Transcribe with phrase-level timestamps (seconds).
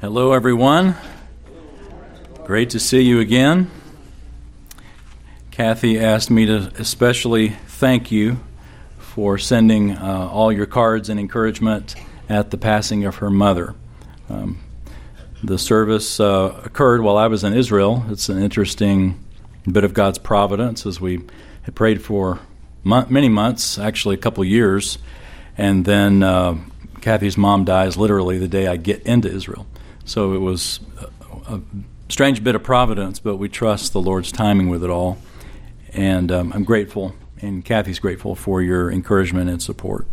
[0.00, 0.96] Hello, everyone.
[2.44, 3.70] Great to see you again.
[5.50, 8.38] Kathy asked me to especially thank you
[8.98, 11.94] for sending uh, all your cards and encouragement
[12.28, 13.74] at the passing of her mother.
[14.28, 14.58] Um,
[15.42, 18.04] the service uh, occurred while I was in Israel.
[18.10, 19.24] It's an interesting
[19.70, 21.22] bit of God's providence as we
[21.62, 22.40] had prayed for
[22.84, 24.98] many months, actually a couple years,
[25.56, 26.58] and then uh,
[27.00, 29.66] Kathy's mom dies literally the day I get into Israel.
[30.04, 30.80] So it was
[31.48, 31.60] a,
[32.08, 35.18] strange bit of providence, but we trust the Lord's timing with it all.
[35.92, 40.06] And um, I'm grateful, and Kathy's grateful for your encouragement and support.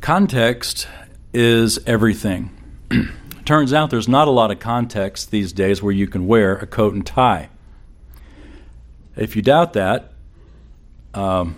[0.00, 0.88] Context
[1.32, 2.50] is everything.
[3.44, 6.66] Turns out there's not a lot of context these days where you can wear a
[6.66, 7.48] coat and tie.
[9.16, 10.12] If you doubt that,
[11.14, 11.56] um,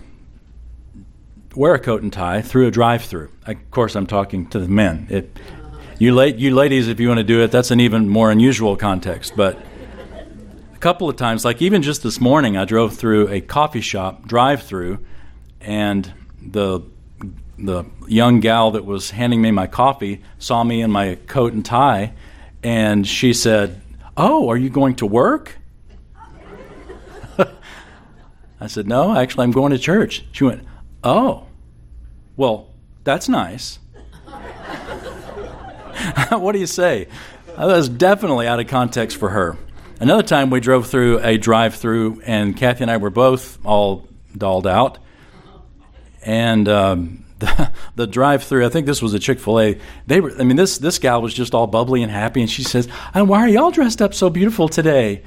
[1.55, 3.31] wear a coat and tie through a drive-through.
[3.45, 5.07] Of course, I'm talking to the men.
[5.09, 5.37] It,
[5.99, 8.75] you, la- you ladies, if you want to do it, that's an even more unusual
[8.75, 9.35] context.
[9.35, 9.57] But
[10.73, 14.27] a couple of times, like even just this morning, I drove through a coffee shop
[14.27, 14.99] drive-through,
[15.61, 16.81] and the
[17.57, 21.65] the young gal that was handing me my coffee saw me in my coat and
[21.65, 22.13] tie,
[22.63, 23.81] and she said,
[24.17, 25.57] "Oh, are you going to work?"
[28.59, 30.25] I said, No, actually, I'm going to church.
[30.31, 30.63] She went,
[31.03, 31.45] Oh,
[32.35, 32.69] well,
[33.03, 33.79] that's nice.
[36.29, 37.07] what do you say?
[37.57, 39.57] That was definitely out of context for her.
[39.99, 44.07] Another time we drove through a drive through, and Kathy and I were both all
[44.37, 44.97] dolled out.
[46.23, 50.19] And um, the, the drive through, I think this was a Chick fil A, they
[50.19, 52.87] were, I mean, this, this gal was just all bubbly and happy, and she says,
[53.13, 55.21] and Why are y'all dressed up so beautiful today?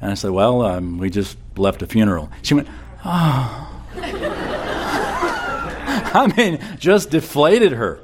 [0.00, 2.30] And I said, Well, um, we just left a funeral.
[2.42, 2.68] She went,
[3.04, 3.72] Oh.
[6.18, 8.00] I mean, just deflated her.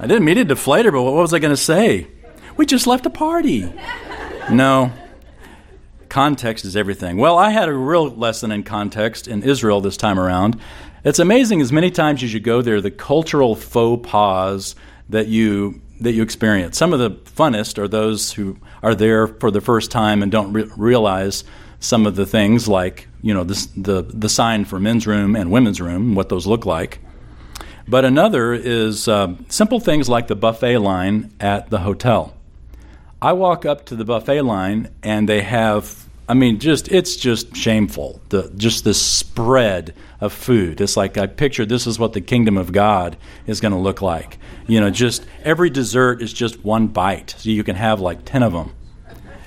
[0.00, 2.06] I didn't mean to deflate her, but what was I going to say?
[2.56, 3.70] We just left a party.
[4.50, 4.92] No.
[6.08, 7.18] Context is everything.
[7.18, 10.58] Well, I had a real lesson in context in Israel this time around.
[11.04, 14.74] It's amazing as many times as you go there, the cultural faux pas
[15.10, 16.78] that you that you experience.
[16.78, 20.50] Some of the funnest are those who are there for the first time and don't
[20.54, 21.44] re- realize
[21.78, 25.80] some of the things like you know the the sign for men's room and women's
[25.80, 27.00] room, what those look like.
[27.90, 32.36] But another is uh, simple things like the buffet line at the hotel.
[33.20, 37.56] I walk up to the buffet line and they have I mean, just it's just
[37.56, 38.20] shameful.
[38.28, 40.80] The just this spread of food.
[40.80, 43.16] It's like I picture this is what the kingdom of God
[43.48, 44.38] is going to look like.
[44.68, 48.44] You know, just every dessert is just one bite, so you can have like ten
[48.44, 48.72] of them.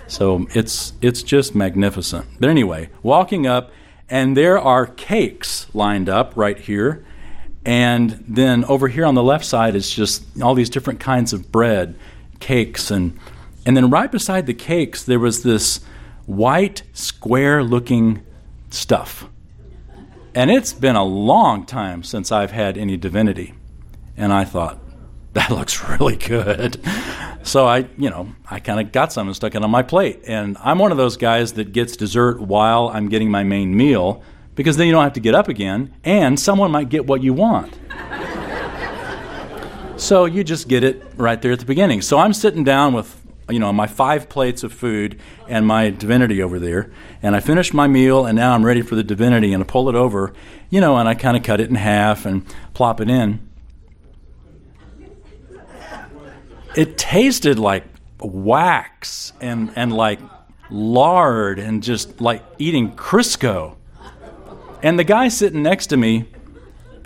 [0.07, 2.25] So it's it's just magnificent.
[2.37, 3.71] But anyway, walking up,
[4.09, 7.05] and there are cakes lined up right here,
[7.65, 11.51] and then over here on the left side is just all these different kinds of
[11.51, 11.95] bread,
[12.39, 13.17] cakes, and
[13.65, 15.79] and then right beside the cakes there was this
[16.25, 18.23] white, square looking
[18.69, 19.29] stuff.
[20.35, 23.53] And it's been a long time since I've had any divinity.
[24.17, 24.79] And I thought,
[25.33, 26.79] that looks really good.
[27.43, 30.21] So I, you know, I kind of got some and stuck it on my plate.
[30.27, 34.23] And I'm one of those guys that gets dessert while I'm getting my main meal
[34.55, 37.33] because then you don't have to get up again and someone might get what you
[37.33, 37.77] want.
[39.97, 42.01] so you just get it right there at the beginning.
[42.01, 43.19] So I'm sitting down with
[43.49, 46.91] you know, my five plates of food and my divinity over there.
[47.21, 49.53] And I finished my meal, and now I'm ready for the divinity.
[49.53, 50.33] And I pull it over,
[50.69, 53.47] you know, and I kind of cut it in half and plop it in.
[56.75, 57.83] It tasted like
[58.19, 60.19] wax and, and like
[60.71, 63.75] lard and just like eating Crisco.
[64.83, 66.25] And the guy sitting next to me,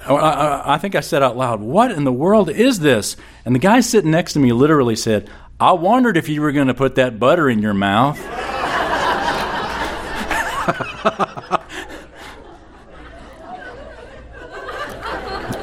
[0.03, 3.15] I, I, think I said out loud, What in the world is this?
[3.45, 5.29] And the guy sitting next to me literally said,
[5.59, 8.17] I wondered if you were going to put that butter in your mouth.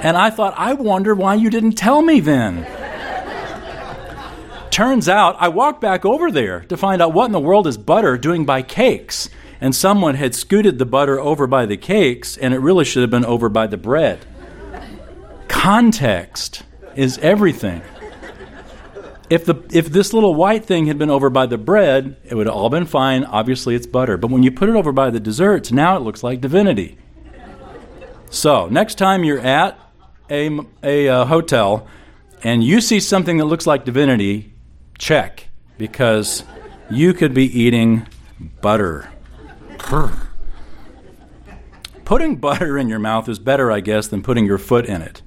[0.02, 2.64] and I thought, I wonder why you didn't tell me then.
[4.70, 7.76] Turns out I walked back over there to find out what in the world is
[7.76, 9.28] butter doing by cakes.
[9.60, 13.10] And someone had scooted the butter over by the cakes, and it really should have
[13.10, 14.26] been over by the bread.
[15.48, 16.62] Context
[16.94, 17.82] is everything
[19.30, 22.46] if the if this little white thing had been over by the bread, it would
[22.46, 23.24] have all been fine.
[23.24, 24.16] Obviously, it's butter.
[24.16, 26.98] But when you put it over by the desserts, now it looks like divinity.
[28.30, 29.78] So next time you're at
[30.28, 31.86] a, a uh, hotel
[32.42, 34.52] and you see something that looks like divinity,
[34.98, 35.48] check
[35.78, 36.44] because
[36.90, 38.06] you could be eating
[38.60, 39.10] butter.
[42.04, 45.22] Putting butter in your mouth is better, I guess, than putting your foot in it.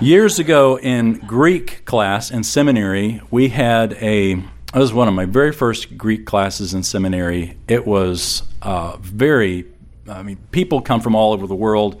[0.00, 4.32] Years ago in Greek class in seminary, we had a.
[4.32, 7.56] It was one of my very first Greek classes in seminary.
[7.68, 9.66] It was uh, very.
[10.08, 12.00] I mean, people come from all over the world,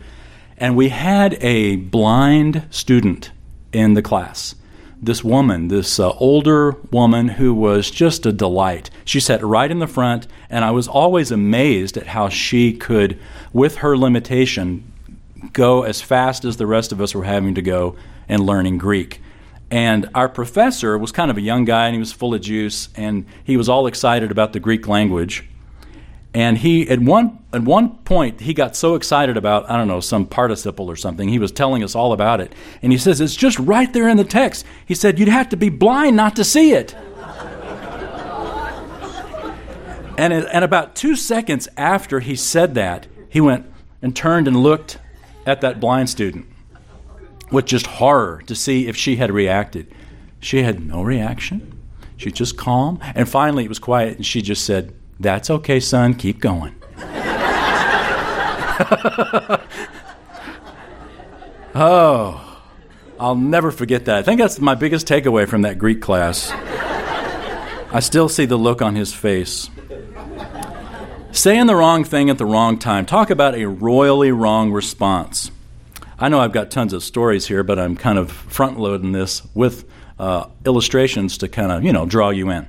[0.56, 3.30] and we had a blind student
[3.72, 4.54] in the class
[5.02, 8.88] this woman, this uh, older woman who was just a delight.
[9.04, 13.18] She sat right in the front, and I was always amazed at how she could,
[13.52, 14.90] with her limitation,
[15.52, 17.96] go as fast as the rest of us were having to go
[18.28, 19.20] and learning Greek.
[19.72, 22.88] And our professor was kind of a young guy, and he was full of juice,
[22.94, 25.48] and he was all excited about the Greek language.
[26.34, 30.00] And he at one at one point he got so excited about I don't know
[30.00, 31.28] some participle or something.
[31.28, 34.16] He was telling us all about it, and he says it's just right there in
[34.16, 34.64] the text.
[34.86, 36.94] He said you'd have to be blind not to see it.
[40.16, 43.70] and and about two seconds after he said that, he went
[44.00, 44.98] and turned and looked
[45.44, 46.46] at that blind student
[47.50, 49.92] with just horror to see if she had reacted.
[50.40, 51.78] She had no reaction.
[52.16, 56.14] She just calm, and finally it was quiet, and she just said that's okay, son.
[56.14, 56.74] Keep going.
[61.74, 62.60] oh,
[63.18, 64.16] I'll never forget that.
[64.16, 66.50] I think that's my biggest takeaway from that Greek class.
[67.94, 69.70] I still see the look on his face.
[71.30, 73.06] Saying the wrong thing at the wrong time.
[73.06, 75.50] Talk about a royally wrong response.
[76.18, 79.42] I know I've got tons of stories here, but I'm kind of front loading this
[79.54, 82.68] with uh, illustrations to kind of, you know, draw you in.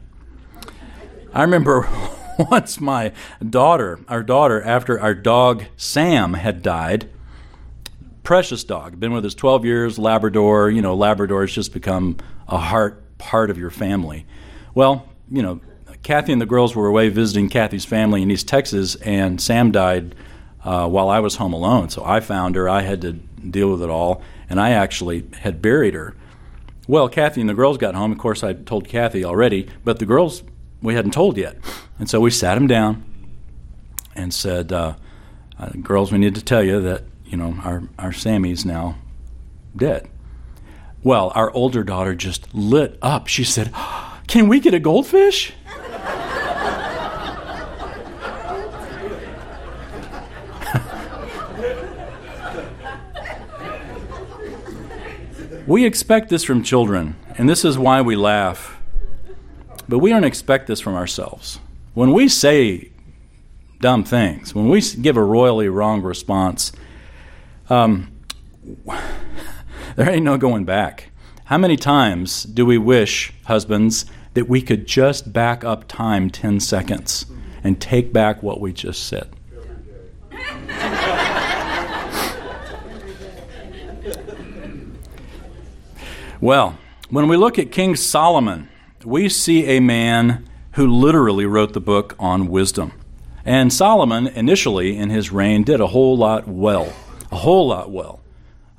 [1.34, 1.88] I remember
[2.50, 3.12] once my
[3.48, 7.10] daughter, our daughter, after our dog Sam had died,
[8.24, 12.58] precious dog, been with us 12 years, Labrador, you know, Labrador has just become a
[12.58, 14.26] heart part of your family.
[14.74, 15.62] Well, you know,
[16.02, 20.16] Kathy and the girls were away visiting Kathy's family in East Texas, and Sam died
[20.64, 21.90] uh, while I was home alone.
[21.90, 22.68] So I found her.
[22.68, 26.16] I had to deal with it all, and I actually had buried her.
[26.88, 28.12] Well, Kathy and the girls got home.
[28.12, 30.44] Of course, I told Kathy already, but the girls
[30.84, 31.58] we hadn't told yet.
[31.98, 33.04] And so we sat him down
[34.16, 34.94] and said, uh,
[35.58, 38.98] uh, "Girls, we need to tell you that you know our our Sammy's now
[39.76, 40.08] dead."
[41.02, 43.28] Well, our older daughter just lit up.
[43.28, 43.74] She said,
[44.28, 45.54] "Can we get a goldfish?"
[55.66, 58.73] we expect this from children, and this is why we laugh.
[59.88, 61.60] But we don't expect this from ourselves.
[61.94, 62.90] When we say
[63.82, 66.72] dumb things, when we give a royally wrong response,
[67.70, 68.12] um,
[69.96, 71.10] there ain't no going back.
[71.46, 76.60] How many times do we wish, husbands, that we could just back up time 10
[76.62, 77.26] seconds
[77.64, 79.30] and take back what we just said?
[86.42, 86.78] well,
[87.10, 88.70] when we look at King Solomon,
[89.06, 92.92] we see a man who literally wrote the book on wisdom.
[93.46, 96.94] And Solomon, initially in his reign, did a whole lot well.
[97.32, 98.22] A whole lot well.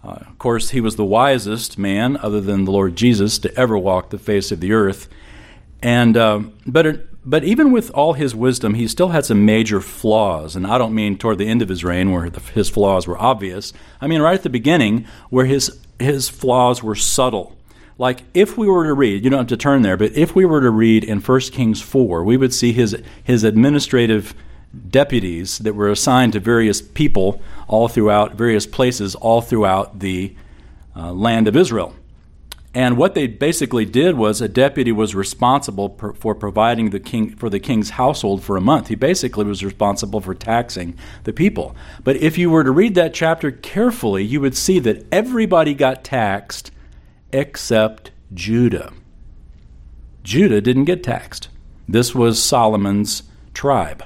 [0.02, 3.76] Uh, of course, he was the wisest man, other than the Lord Jesus, to ever
[3.78, 5.08] walk the face of the earth.
[5.82, 9.80] And uh, but it, but even with all his wisdom, he still had some major
[9.80, 10.56] flaws.
[10.56, 13.20] And I don't mean toward the end of his reign, where the, his flaws were
[13.20, 13.72] obvious.
[14.00, 17.56] I mean right at the beginning, where his his flaws were subtle
[17.98, 20.44] like if we were to read, you don't have to turn there, but if we
[20.44, 24.34] were to read in 1 Kings 4, we would see his, his administrative
[24.90, 30.34] deputies that were assigned to various people all throughout various places all throughout the
[30.96, 31.94] uh, land of Israel.
[32.76, 37.36] And what they basically did was a deputy was responsible per, for providing the king
[37.36, 38.88] for the king's household for a month.
[38.88, 41.76] He basically was responsible for taxing the people.
[42.02, 46.02] But if you were to read that chapter carefully, you would see that everybody got
[46.02, 46.72] taxed
[47.34, 48.92] except Judah.
[50.22, 51.48] Judah didn't get taxed.
[51.88, 54.04] This was Solomon's tribe.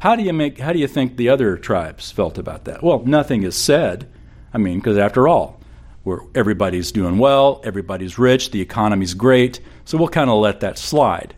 [0.00, 2.82] How do you make how do you think the other tribes felt about that?
[2.82, 4.10] Well, nothing is said.
[4.52, 5.60] I mean, because after all,
[6.02, 10.76] where everybody's doing well, everybody's rich, the economy's great, so we'll kind of let that
[10.78, 11.34] slide.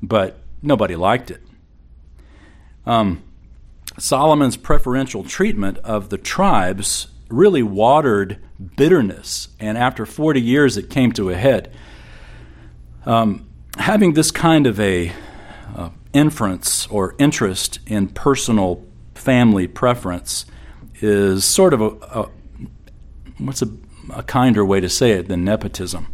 [0.00, 1.42] But nobody liked it.
[2.86, 3.22] Um,
[3.98, 8.38] Solomon's preferential treatment of the tribes really watered
[8.76, 11.72] bitterness, and after 40 years, it came to a head.
[13.04, 15.12] Um, having this kind of a
[15.74, 20.46] uh, inference or interest in personal family preference
[21.00, 22.30] is sort of a, a
[23.38, 23.68] what's a,
[24.14, 26.12] a, kinder way to say it than nepotism.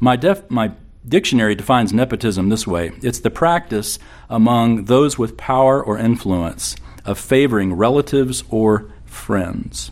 [0.00, 0.72] My, def, my
[1.08, 3.98] dictionary defines nepotism this way it's the practice
[4.28, 9.90] among those with power or influence of favoring relatives or friends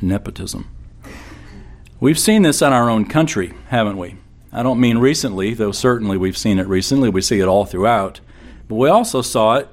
[0.00, 0.68] nepotism.
[2.00, 4.16] We've seen this in our own country, haven't we?
[4.52, 7.08] I don't mean recently, though certainly we've seen it recently.
[7.08, 8.20] We see it all throughout.
[8.68, 9.68] But we also saw it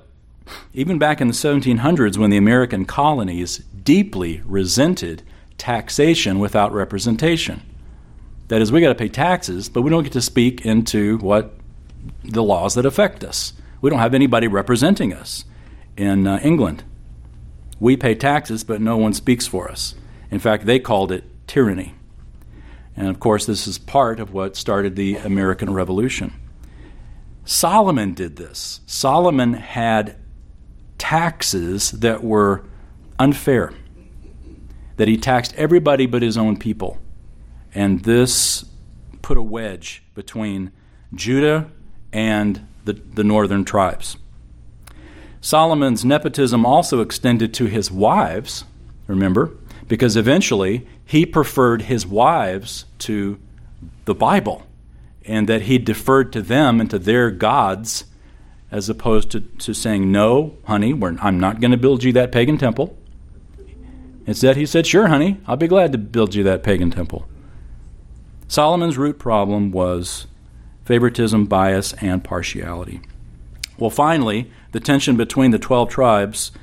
[0.73, 5.23] even back in the 1700s when the American colonies deeply resented
[5.57, 7.61] taxation without representation.
[8.47, 11.53] That is, we got to pay taxes, but we don't get to speak into what
[12.23, 13.53] the laws that affect us.
[13.81, 15.45] We don't have anybody representing us
[15.95, 16.83] in uh, England.
[17.79, 19.95] We pay taxes, but no one speaks for us.
[20.31, 21.93] In fact, they called it tyranny.
[22.95, 26.33] And of course, this is part of what started the American Revolution.
[27.45, 28.79] Solomon did this.
[28.85, 30.15] Solomon had
[30.97, 32.63] taxes that were
[33.19, 33.73] unfair,
[34.97, 36.97] that he taxed everybody but his own people.
[37.73, 38.65] And this
[39.21, 40.71] put a wedge between
[41.13, 41.71] Judah
[42.13, 44.17] and the, the northern tribes.
[45.39, 48.65] Solomon's nepotism also extended to his wives,
[49.07, 49.51] remember,
[49.91, 53.37] because eventually he preferred his wives to
[54.05, 54.65] the Bible
[55.25, 58.05] and that he deferred to them and to their gods
[58.71, 62.57] as opposed to, to saying, No, honey, I'm not going to build you that pagan
[62.57, 62.97] temple.
[64.25, 67.27] Instead, he said, Sure, honey, I'll be glad to build you that pagan temple.
[68.47, 70.25] Solomon's root problem was
[70.85, 73.01] favoritism, bias, and partiality.
[73.77, 76.53] Well, finally, the tension between the 12 tribes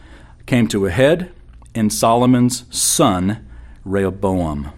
[0.47, 1.31] came to a head
[1.75, 3.47] in Solomon's son,
[3.85, 4.73] Rehoboam.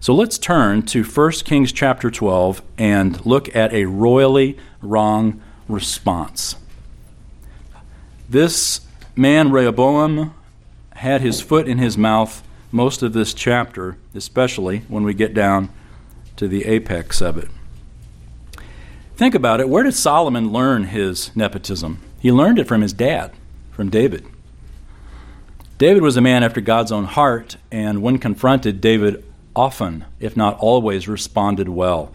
[0.00, 6.56] So let's turn to 1 Kings chapter 12 and look at a royally wrong response.
[8.28, 8.80] This
[9.16, 10.34] man, Rehoboam,
[10.94, 15.70] had his foot in his mouth most of this chapter, especially when we get down
[16.36, 17.48] to the apex of it.
[19.16, 19.68] Think about it.
[19.68, 22.02] Where did Solomon learn his nepotism?
[22.20, 23.32] He learned it from his dad,
[23.70, 24.26] from David.
[25.78, 29.22] David was a man after God's own heart, and when confronted, David
[29.54, 32.10] often, if not always, responded well.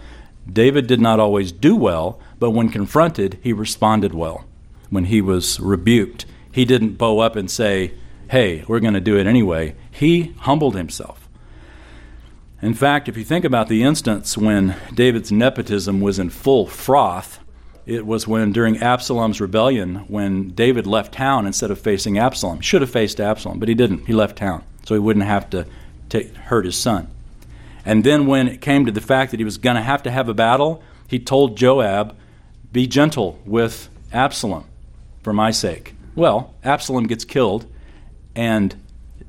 [0.52, 4.46] David did not always do well, but when confronted, he responded well.
[4.90, 7.94] When he was rebuked, he didn't bow up and say,
[8.32, 9.76] Hey, we're going to do it anyway.
[9.92, 11.30] He humbled himself.
[12.64, 17.40] In fact, if you think about the instance when David's nepotism was in full froth,
[17.86, 22.62] it was when during Absalom's rebellion, when David left town instead of facing Absalom.
[22.62, 24.06] Should have faced Absalom, but he didn't.
[24.06, 25.66] He left town so he wouldn't have to
[26.10, 27.08] take, hurt his son.
[27.86, 30.12] And then when it came to the fact that he was going to have to
[30.12, 32.16] have a battle, he told Joab,
[32.72, 34.66] Be gentle with Absalom
[35.24, 35.96] for my sake.
[36.16, 37.66] Well, Absalom gets killed,
[38.36, 38.76] and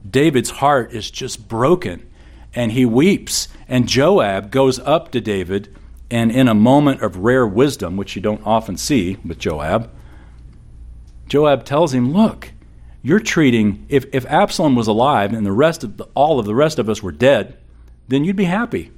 [0.09, 2.07] David's heart is just broken
[2.55, 3.49] and he weeps.
[3.69, 5.75] And Joab goes up to David,
[6.13, 9.91] and in a moment of rare wisdom, which you don't often see with Joab,
[11.27, 12.53] Joab tells him, Look,
[13.03, 16.55] you're treating, if, if Absalom was alive and the rest of the, all of the
[16.55, 17.57] rest of us were dead,
[18.09, 18.91] then you'd be happy.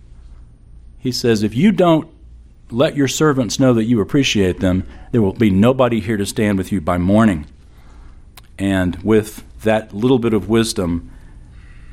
[0.99, 2.13] He says, If you don't
[2.69, 6.59] let your servants know that you appreciate them, there will be nobody here to stand
[6.59, 7.47] with you by morning.
[8.59, 11.13] And with that little bit of wisdom,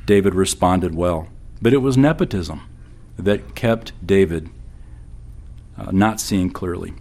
[0.07, 1.27] David responded well.
[1.61, 2.61] But it was nepotism
[3.17, 4.49] that kept David
[5.77, 6.93] uh, not seeing clearly.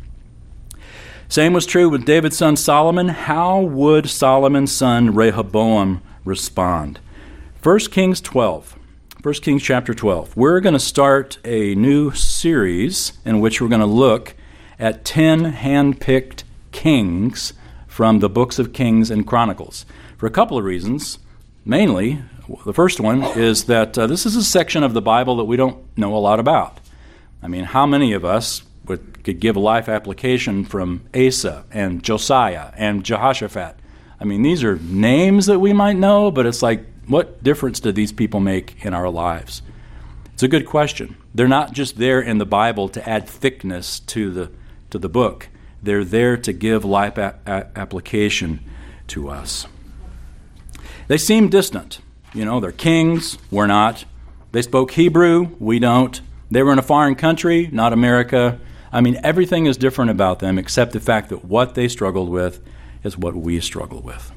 [1.29, 3.09] Same was true with David's son Solomon.
[3.09, 6.99] How would Solomon's son Rehoboam respond?
[7.63, 8.77] 1 Kings 12.
[9.23, 10.37] 1 Kings chapter 12.
[10.37, 14.35] We're going to start a new series in which we're going to look
[14.79, 17.53] at 10 hand-picked kings
[17.87, 19.85] from the books of Kings and Chronicles.
[20.17, 21.19] For a couple of reasons.
[21.65, 22.23] Mainly,
[22.65, 25.57] the first one is that uh, this is a section of the Bible that we
[25.57, 26.80] don't know a lot about.
[27.43, 32.73] I mean, how many of us would, could give life application from Asa and Josiah
[32.77, 33.77] and Jehoshaphat?
[34.21, 37.93] I mean, these are names that we might know, but it's like, what difference do
[37.93, 39.63] these people make in our lives?
[40.35, 41.17] It's a good question.
[41.35, 44.51] They're not just there in the Bible to add thickness to the,
[44.91, 45.49] to the book,
[45.83, 48.61] they're there to give life a- a- application
[49.09, 49.67] to us.
[51.09, 52.01] They seem distant.
[52.35, 54.05] You know, they're kings, we're not.
[54.53, 56.21] They spoke Hebrew, we don't.
[56.51, 58.59] They were in a foreign country, not America.
[58.93, 62.61] I mean, everything is different about them except the fact that what they struggled with
[63.05, 64.33] is what we struggle with.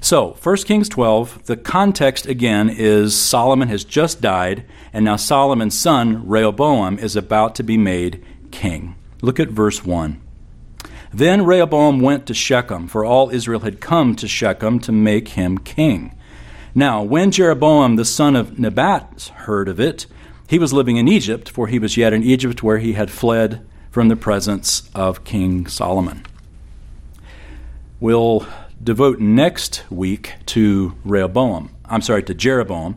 [0.00, 5.78] So, 1 Kings 12, the context again is Solomon has just died, and now Solomon's
[5.78, 8.94] son, Rehoboam, is about to be made king.
[9.22, 10.20] Look at verse 1.
[11.12, 15.58] Then Rehoboam went to Shechem, for all Israel had come to Shechem to make him
[15.58, 16.16] king.
[16.74, 20.06] Now, when Jeroboam the son of Nebat heard of it,
[20.48, 23.64] he was living in Egypt, for he was yet in Egypt where he had fled
[23.90, 26.24] from the presence of King Solomon.
[28.00, 28.46] We'll
[28.82, 31.70] devote next week to Rehoboam.
[31.84, 32.96] I'm sorry, to Jeroboam.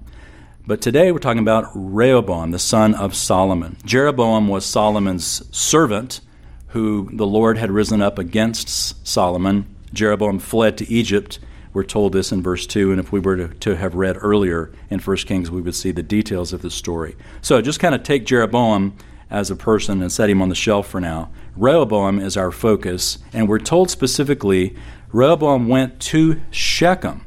[0.66, 3.76] But today we're talking about Rehoboam, the son of Solomon.
[3.84, 6.22] Jeroboam was Solomon's servant
[6.68, 9.76] who the Lord had risen up against Solomon.
[9.92, 11.40] Jeroboam fled to Egypt.
[11.74, 14.72] We're told this in verse 2, and if we were to, to have read earlier
[14.90, 17.16] in 1 Kings, we would see the details of the story.
[17.42, 18.94] So just kind of take Jeroboam
[19.30, 21.32] as a person and set him on the shelf for now.
[21.56, 24.76] Rehoboam is our focus, and we're told specifically
[25.14, 27.26] Rehoboam went to Shechem,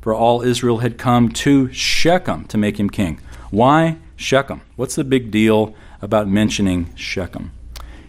[0.00, 3.20] for all Israel had come to Shechem to make him king.
[3.50, 4.62] Why Shechem?
[4.76, 7.52] What's the big deal about mentioning Shechem?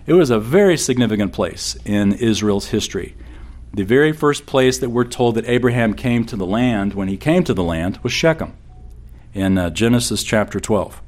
[0.06, 3.16] It was a very significant place in Israel's history.
[3.76, 7.18] The very first place that we're told that Abraham came to the land, when he
[7.18, 8.54] came to the land, was Shechem
[9.34, 11.02] in uh, Genesis chapter 12.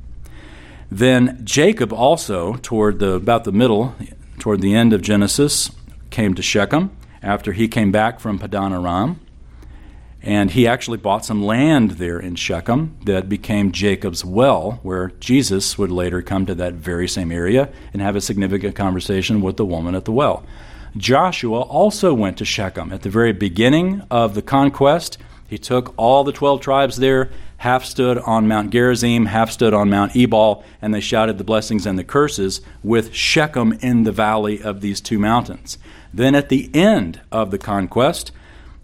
[0.90, 3.94] Then Jacob also, toward the about the middle,
[4.40, 5.70] toward the end of Genesis,
[6.10, 6.90] came to Shechem
[7.22, 9.20] after he came back from Padan Aram.
[10.24, 15.78] And he actually bought some land there in Shechem that became Jacob's well, where Jesus
[15.78, 19.66] would later come to that very same area and have a significant conversation with the
[19.66, 20.44] woman at the well.
[20.98, 25.18] Joshua also went to Shechem at the very beginning of the conquest.
[25.48, 29.90] He took all the 12 tribes there, half stood on Mount Gerizim, half stood on
[29.90, 34.62] Mount Ebal, and they shouted the blessings and the curses with Shechem in the valley
[34.62, 35.78] of these two mountains.
[36.14, 38.32] Then at the end of the conquest,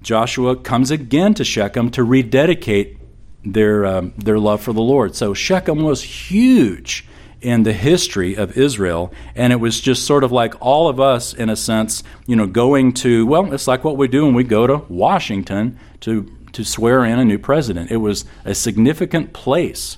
[0.01, 2.97] Joshua comes again to Shechem to rededicate
[3.45, 5.15] their, um, their love for the Lord.
[5.15, 7.05] So Shechem was huge
[7.41, 11.33] in the history of Israel, and it was just sort of like all of us,
[11.33, 14.43] in a sense, you know, going to, well, it's like what we do when we
[14.43, 17.91] go to Washington to, to swear in a new president.
[17.91, 19.97] It was a significant place,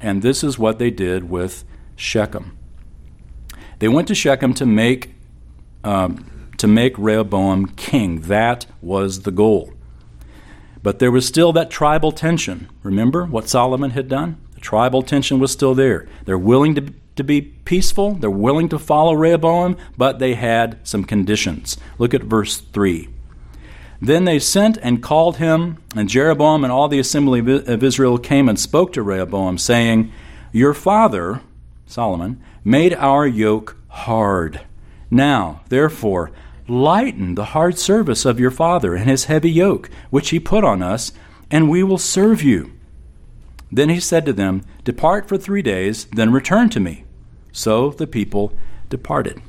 [0.00, 2.56] and this is what they did with Shechem.
[3.78, 5.14] They went to Shechem to make
[5.84, 8.20] um, to make Rehoboam king.
[8.20, 9.72] That was the goal.
[10.80, 12.68] But there was still that tribal tension.
[12.84, 14.40] Remember what Solomon had done?
[14.62, 16.08] Tribal tension was still there.
[16.24, 21.04] They're willing to, to be peaceful, they're willing to follow Rehoboam, but they had some
[21.04, 21.76] conditions.
[21.98, 23.08] Look at verse 3.
[24.00, 28.48] Then they sent and called him, and Jeroboam and all the assembly of Israel came
[28.48, 30.10] and spoke to Rehoboam, saying,
[30.50, 31.42] Your father,
[31.86, 34.62] Solomon, made our yoke hard.
[35.10, 36.32] Now, therefore,
[36.68, 40.80] Lighten the hard service of your father and his heavy yoke, which he put on
[40.80, 41.12] us,
[41.50, 42.72] and we will serve you.
[43.72, 47.04] Then he said to them, Depart for three days, then return to me.
[47.52, 48.52] So the people
[48.90, 49.40] departed.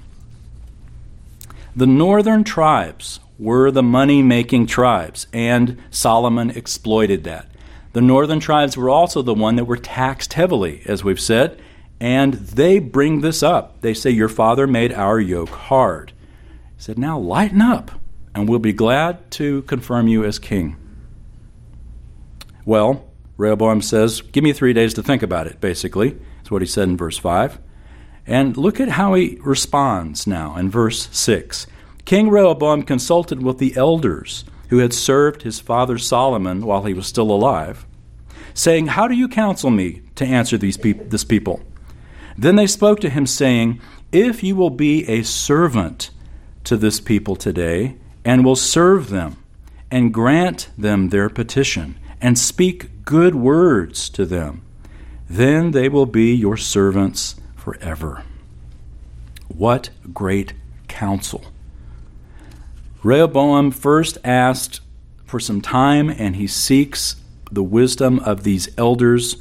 [1.75, 7.49] The northern tribes were the money making tribes, and Solomon exploited that.
[7.91, 11.61] The northern tribes were also the one that were taxed heavily, as we've said,
[11.99, 13.81] and they bring this up.
[13.81, 16.13] They say, Your father made our yoke hard
[16.75, 17.91] He said, Now lighten up,
[18.33, 20.75] and we'll be glad to confirm you as king.
[22.65, 23.05] Well,
[23.37, 26.17] Rehoboam says, Give me three days to think about it, basically.
[26.37, 27.59] That's what he said in verse 5.
[28.25, 31.67] And look at how he responds now in verse 6.
[32.05, 37.07] King Rehoboam consulted with the elders who had served his father Solomon while he was
[37.07, 37.85] still alive,
[38.53, 41.61] saying, How do you counsel me to answer these peop- this people?
[42.37, 43.79] Then they spoke to him, saying,
[44.11, 46.11] If you will be a servant
[46.63, 49.37] to this people today and will serve them
[49.91, 54.63] and grant them their petition and speak good words to them.
[55.29, 58.23] Then they will be your servants forever.
[59.49, 60.53] What great
[60.87, 61.43] counsel!
[63.03, 64.79] Rehoboam first asked
[65.25, 67.17] for some time and he seeks
[67.51, 69.35] the wisdom of these elders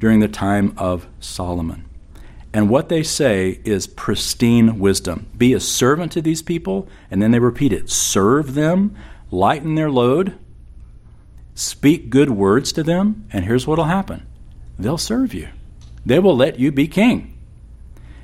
[0.00, 1.84] during the time of Solomon.
[2.52, 5.28] And what they say is pristine wisdom.
[5.36, 8.96] Be a servant to these people, and then they repeat it serve them,
[9.30, 10.38] lighten their load,
[11.56, 14.24] speak good words to them, and here's what will happen
[14.78, 15.48] they'll serve you.
[16.04, 17.36] They will let you be king.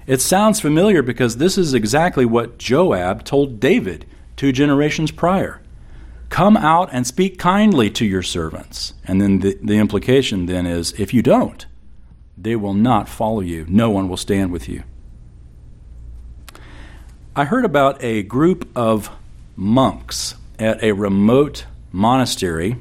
[0.06, 5.60] It sounds familiar because this is exactly what Joab told David two generations prior.
[6.28, 8.94] Come out and speak kindly to your servants.
[9.04, 11.66] And then the, the implication then is if you don't,
[12.36, 13.66] they will not follow you.
[13.68, 14.82] No one will stand with you.
[17.34, 19.10] I heard about a group of
[19.56, 22.76] monks at a remote monastery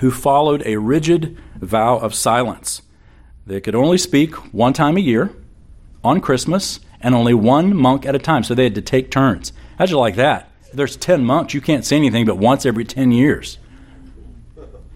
[0.00, 2.82] who followed a rigid vow of silence.
[3.46, 5.30] They could only speak one time a year
[6.04, 9.52] on Christmas and only one monk at a time, so they had to take turns.
[9.78, 10.50] How'd you like that?
[10.72, 13.58] There's 10 monks, you can't say anything but once every 10 years.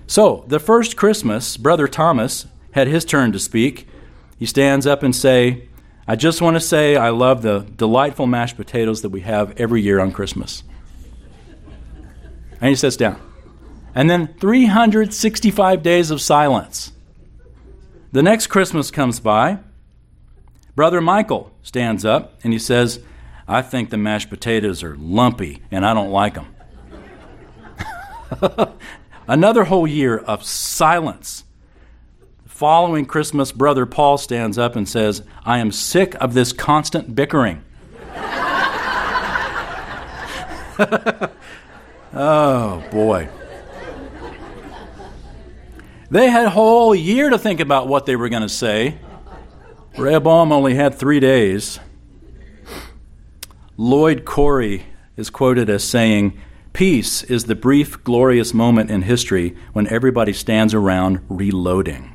[0.06, 3.88] So, the first Christmas, Brother Thomas had his turn to speak,
[4.38, 5.68] he stands up and say,
[6.06, 9.82] I just want to say I love the delightful mashed potatoes that we have every
[9.82, 10.62] year on Christmas.
[12.60, 13.20] And he sits down.
[13.96, 16.92] And then 365 days of silence.
[18.12, 19.60] The next Christmas comes by.
[20.74, 23.00] Brother Michael stands up and he says,
[23.48, 26.54] I think the mashed potatoes are lumpy and I don't like them.
[29.26, 31.44] Another whole year of silence.
[32.44, 37.64] Following Christmas, Brother Paul stands up and says, I am sick of this constant bickering.
[42.12, 43.30] oh, boy.
[46.10, 48.98] They had a whole year to think about what they were going to say.
[49.98, 51.80] Rehoboam only had three days.
[53.76, 56.38] Lloyd Corey is quoted as saying,
[56.72, 62.12] Peace is the brief, glorious moment in history when everybody stands around reloading.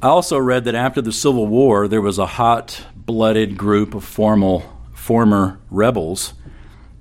[0.00, 4.04] I also read that after the Civil War, there was a hot blooded group of
[4.04, 4.62] formal,
[4.94, 6.34] former rebels.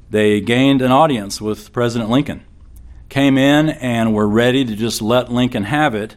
[0.09, 2.45] They gained an audience with President Lincoln,
[3.09, 6.15] came in and were ready to just let Lincoln have it.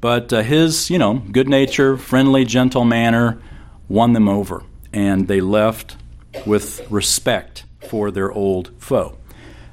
[0.00, 3.40] But uh, his, you know, good nature, friendly, gentle manner
[3.88, 5.96] won them over, and they left
[6.44, 9.16] with respect for their old foe.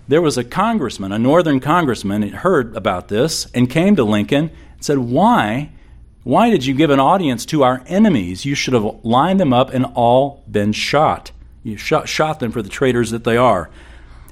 [0.08, 4.84] There was a congressman, a northern congressman, heard about this and came to Lincoln and
[4.84, 5.72] said, Why
[6.24, 8.46] why did you give an audience to our enemies?
[8.46, 11.33] You should have lined them up and all been shot.
[11.64, 13.70] You shot, shot them for the traitors that they are.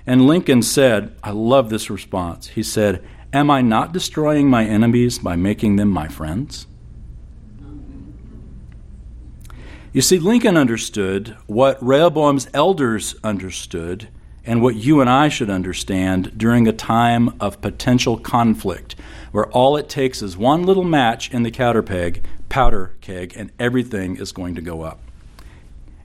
[0.05, 2.47] And Lincoln said, I love this response.
[2.47, 6.67] He said, Am I not destroying my enemies by making them my friends?
[9.93, 14.07] You see, Lincoln understood what Rehoboam's elders understood
[14.45, 18.95] and what you and I should understand during a time of potential conflict
[19.31, 21.83] where all it takes is one little match in the powder
[22.49, 25.10] powder keg, and everything is going to go up.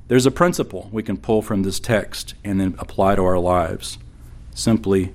[0.09, 3.99] There's a principle we can pull from this text and then apply to our lives.
[4.55, 5.15] Simply,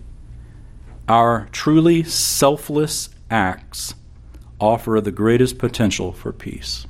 [1.08, 3.96] our truly selfless acts
[4.60, 6.86] offer the greatest potential for peace.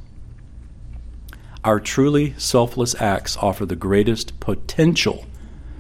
[1.64, 5.26] Our truly selfless acts offer the greatest potential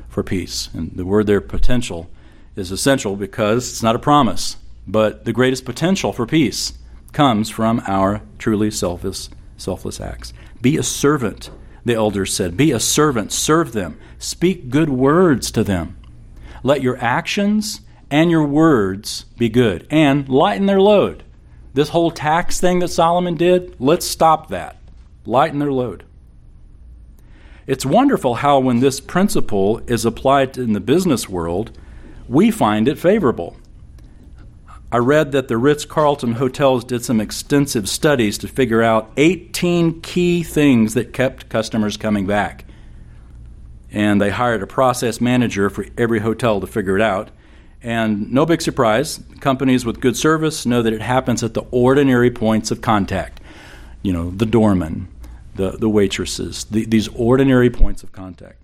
[0.07, 0.69] for peace.
[0.73, 2.10] And the word there, potential,
[2.55, 4.57] is essential because it's not a promise.
[4.88, 6.73] But the greatest potential for peace
[7.13, 10.34] comes from our truly selfless, selfless acts.
[10.62, 11.49] Be a servant,
[11.85, 12.57] the elders said.
[12.57, 15.97] Be a servant, serve them, speak good words to them.
[16.63, 21.23] Let your actions and your words be good, and lighten their load.
[21.73, 24.77] This whole tax thing that Solomon did, let's stop that.
[25.25, 26.03] Lighten their load.
[27.67, 31.71] It's wonderful how, when this principle is applied in the business world,
[32.27, 33.55] we find it favorable.
[34.93, 40.01] I read that the Ritz Carlton hotels did some extensive studies to figure out 18
[40.01, 42.65] key things that kept customers coming back.
[43.89, 47.32] And they hired a process manager for every hotel to figure it out.
[47.82, 52.30] And no big surprise, companies with good service know that it happens at the ordinary
[52.30, 53.39] points of contact.
[54.04, 55.08] You know, the doorman,
[55.56, 58.58] the, the waitresses, the, these ordinary points of contact.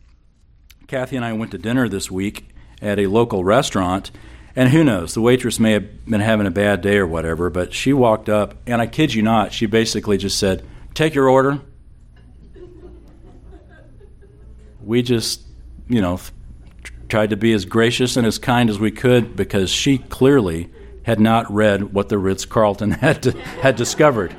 [0.88, 2.50] Kathy and I went to dinner this week
[2.82, 4.12] at a local restaurant
[4.58, 7.76] and who knows, the waitress may have been having a bad day or whatever, but
[7.76, 10.66] she walked up, and I kid you not, she basically just said,
[10.96, 11.62] Take your order.
[14.84, 15.44] We just,
[15.88, 16.20] you know,
[17.08, 20.72] tried to be as gracious and as kind as we could because she clearly
[21.04, 23.24] had not read what the Ritz Carlton had,
[23.62, 24.36] had discovered.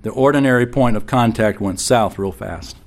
[0.00, 2.78] The ordinary point of contact went south real fast.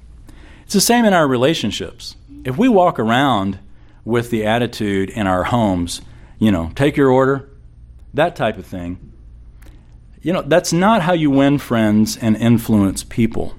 [0.64, 2.16] It's the same in our relationships.
[2.44, 3.60] If we walk around
[4.06, 6.02] with the attitude in our homes,
[6.40, 7.50] you know, take your order,
[8.14, 9.14] that type of thing.
[10.22, 13.56] You know, that's not how you win friends and influence people.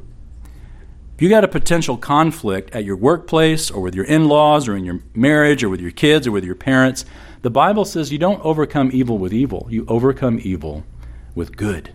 [1.14, 4.76] If you got a potential conflict at your workplace or with your in laws or
[4.76, 7.04] in your marriage or with your kids or with your parents,
[7.42, 10.84] the Bible says you don't overcome evil with evil, you overcome evil
[11.34, 11.94] with good.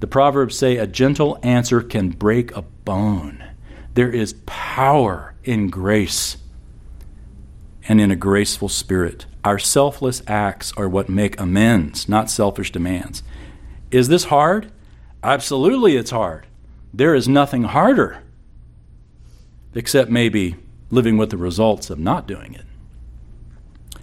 [0.00, 3.44] The Proverbs say a gentle answer can break a bone.
[3.94, 6.38] There is power in grace
[7.92, 9.26] and in a graceful spirit.
[9.44, 13.22] Our selfless acts are what make amends, not selfish demands.
[13.90, 14.72] Is this hard?
[15.22, 16.46] Absolutely, it's hard.
[16.94, 18.22] There is nothing harder
[19.74, 20.56] except maybe
[20.90, 22.64] living with the results of not doing it.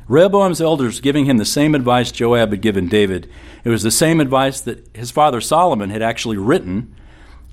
[0.08, 3.28] Rehoboam's elders giving him the same advice Joab had given David.
[3.64, 6.94] It was the same advice that his father Solomon had actually written.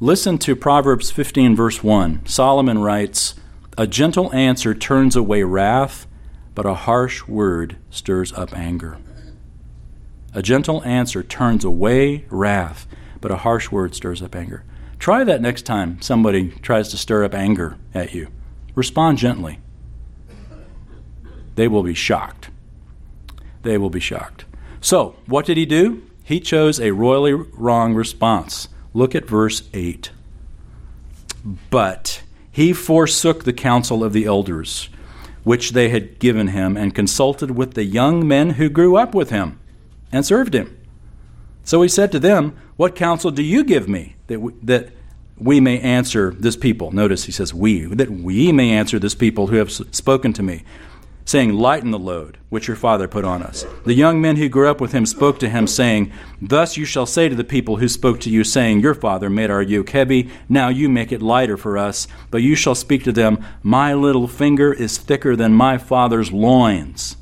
[0.00, 2.26] Listen to Proverbs 15, verse 1.
[2.26, 3.36] Solomon writes,
[3.78, 6.06] A gentle answer turns away wrath,
[6.56, 8.98] but a harsh word stirs up anger.
[10.34, 12.88] A gentle answer turns away wrath,
[13.20, 14.64] but a harsh word stirs up anger.
[14.98, 18.26] Try that next time somebody tries to stir up anger at you.
[18.74, 19.60] Respond gently.
[21.54, 22.50] They will be shocked
[23.66, 24.46] they will be shocked.
[24.80, 26.02] So, what did he do?
[26.24, 28.68] He chose a royally wrong response.
[28.94, 30.10] Look at verse 8.
[31.70, 34.88] But he forsook the counsel of the elders,
[35.46, 39.30] which they had given him, and consulted with the young men who grew up with
[39.30, 39.60] him
[40.10, 40.76] and served him.
[41.62, 44.88] So he said to them, What counsel do you give me that we, that
[45.38, 46.90] we may answer this people?
[46.90, 50.64] Notice he says, We, that we may answer this people who have spoken to me
[51.26, 53.66] saying, Lighten the load which your father put on us.
[53.84, 57.04] The young men who grew up with him spoke to him, saying, Thus you shall
[57.04, 60.30] say to the people who spoke to you, saying, Your father made our yoke heavy,
[60.48, 62.08] now you make it lighter for us.
[62.30, 67.16] But you shall speak to them, My little finger is thicker than my father's loins.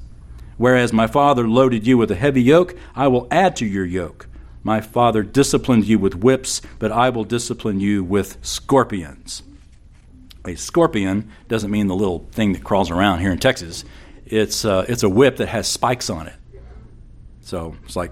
[0.57, 4.29] Whereas my father loaded you with a heavy yoke, I will add to your yoke.
[4.63, 9.43] My father disciplined you with whips, but I will discipline you with scorpions
[10.47, 13.85] a scorpion doesn't mean the little thing that crawls around here in Texas.
[14.27, 16.35] It's, uh, it's a whip that has spikes on it.
[17.41, 18.11] So it's like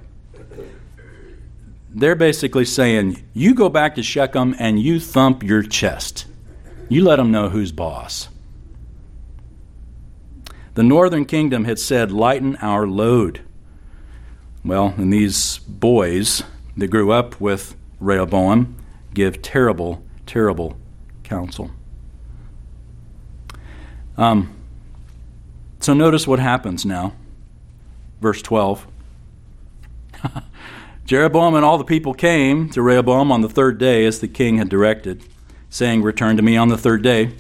[1.95, 6.27] they're basically saying, you go back to Shechem and you thump your chest.
[6.89, 8.29] You let them know who's boss.
[10.75, 13.43] The northern kingdom had said, lighten our load.
[14.65, 16.43] Well, and these boys
[16.77, 18.77] that grew up with Rehoboam
[19.13, 20.77] give terrible, terrible
[21.25, 21.71] counsel.
[24.17, 24.55] Um,
[25.81, 27.15] so notice what happens now.
[28.21, 28.87] Verse 12.
[31.05, 34.59] Jeroboam and all the people came to Rehoboam on the third day as the king
[34.59, 35.25] had directed,
[35.69, 37.33] saying, Return to me on the third day.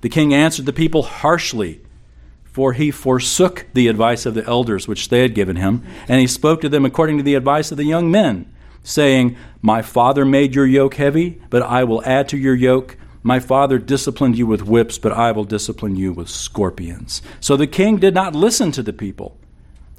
[0.00, 1.82] The king answered the people harshly,
[2.44, 6.26] for he forsook the advice of the elders which they had given him, and he
[6.26, 8.50] spoke to them according to the advice of the young men,
[8.82, 12.96] saying, My father made your yoke heavy, but I will add to your yoke.
[13.22, 17.20] My father disciplined you with whips, but I will discipline you with scorpions.
[17.40, 19.36] So the king did not listen to the people,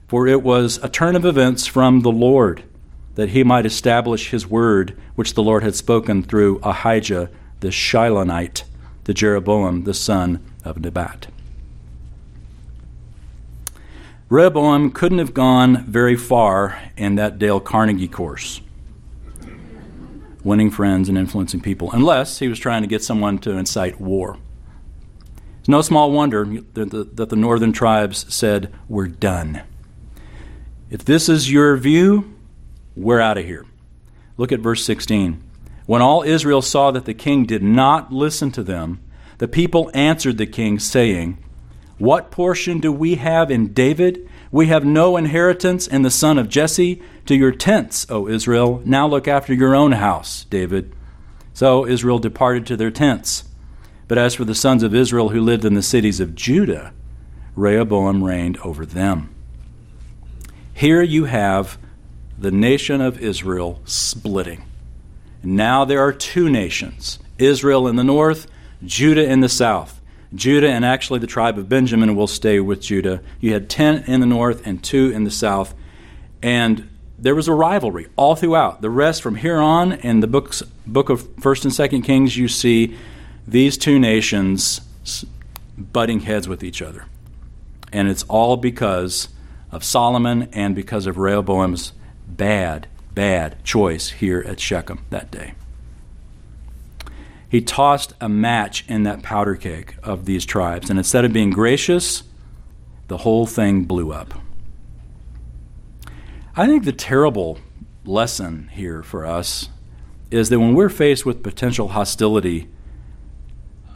[0.08, 2.64] for it was a turn of events from the Lord
[3.16, 7.30] that he might establish his word, which the Lord had spoken through Ahijah
[7.60, 8.64] the Shilonite
[9.04, 11.28] to Jeroboam the son of Nebat.
[14.30, 18.62] Rehoboam couldn't have gone very far in that Dale Carnegie course
[20.44, 24.38] winning friends and influencing people, unless he was trying to get someone to incite war.
[25.60, 29.62] It's no small wonder that the, that the northern tribes said, We're done.
[30.90, 32.34] If this is your view,
[32.96, 33.66] we're out of here.
[34.38, 35.44] Look at verse 16.
[35.86, 39.02] When all Israel saw that the king did not listen to them,
[39.40, 41.44] the people answered the king, saying,
[41.98, 44.29] What portion do we have in David?
[44.52, 47.02] We have no inheritance in the son of Jesse.
[47.28, 48.82] To your tents, O Israel.
[48.86, 50.96] Now look after your own house, David.
[51.54, 53.44] So Israel departed to their tents.
[54.08, 56.92] But as for the sons of Israel who lived in the cities of Judah,
[57.56, 59.30] Rehoboam reigned over them.
[60.74, 61.78] Here you have
[62.38, 64.64] the nation of Israel splitting.
[65.44, 68.48] Now there are two nations Israel in the north,
[68.84, 69.99] Judah in the south.
[70.34, 73.22] Judah and actually the tribe of Benjamin will stay with Judah.
[73.40, 75.74] You had 10 in the north and 2 in the south.
[76.42, 76.88] And
[77.18, 78.82] there was a rivalry all throughout.
[78.82, 82.48] The rest, from here on, in the books, book of First and Second Kings, you
[82.48, 82.96] see
[83.48, 84.82] these two nations
[85.78, 87.06] butting heads with each other,
[87.92, 89.30] and it's all because
[89.72, 91.94] of Solomon and because of Rehoboam's
[92.28, 95.54] bad, bad choice here at Shechem that day.
[97.50, 101.50] He tossed a match in that powder keg of these tribes, and instead of being
[101.50, 102.24] gracious,
[103.08, 104.36] the whole thing blew up.
[106.56, 107.58] I think the terrible
[108.06, 109.70] lesson here for us
[110.30, 112.68] is that when we're faced with potential hostility,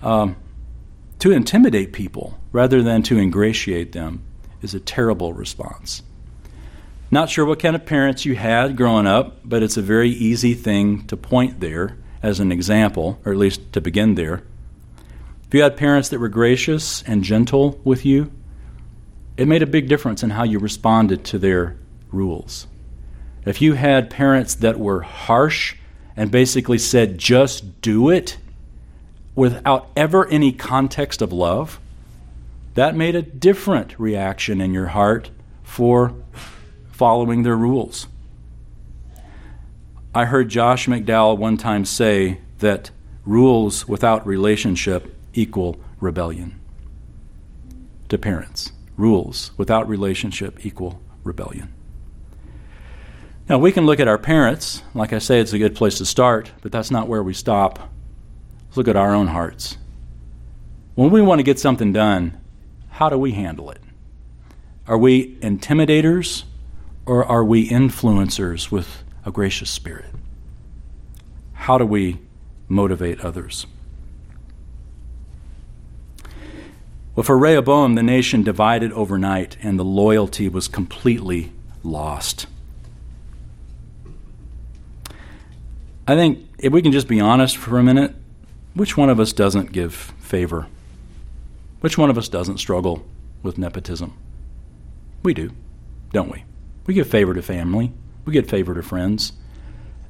[0.02, 0.36] um,
[1.20, 4.24] to intimidate people rather than to ingratiate them
[4.62, 6.02] is a terrible response.
[7.12, 10.56] Not sure what kind of parents you had growing up, but it's a very easy
[10.56, 14.42] thing to point there as an example, or at least to begin there.
[15.46, 18.32] If you had parents that were gracious and gentle with you,
[19.38, 21.76] it made a big difference in how you responded to their
[22.12, 22.66] rules.
[23.46, 25.76] If you had parents that were harsh
[26.16, 28.38] and basically said, just do it
[29.36, 31.80] without ever any context of love,
[32.76, 35.30] that made a different reaction in your heart
[35.64, 36.14] for
[36.92, 38.08] following their rules.
[40.16, 42.92] I heard Josh McDowell one time say that
[43.26, 46.60] rules without relationship equal rebellion.
[48.10, 51.74] To parents, rules without relationship equal rebellion.
[53.50, 54.84] Now, we can look at our parents.
[54.94, 57.80] Like I say, it's a good place to start, but that's not where we stop.
[58.68, 59.78] Let's look at our own hearts.
[60.94, 62.40] When we want to get something done,
[62.90, 63.82] how do we handle it?
[64.88, 66.44] Are we intimidators
[67.08, 70.14] or are we influencers with a gracious spirit?
[71.54, 72.20] How do we
[72.68, 73.66] motivate others?
[77.16, 81.52] Well, for Rehoboam, the nation divided overnight and the loyalty was completely
[81.84, 82.48] lost.
[86.08, 88.16] I think if we can just be honest for a minute,
[88.74, 90.68] which one of us doesn't give favor?
[91.82, 93.06] Which one of us doesn't struggle
[93.44, 94.18] with nepotism?
[95.22, 95.52] We do,
[96.12, 96.44] don't we?
[96.88, 97.94] We give favor to family,
[98.26, 99.34] we give favor to friends.